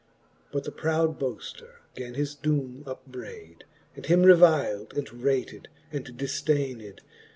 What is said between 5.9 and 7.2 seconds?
and difdayned.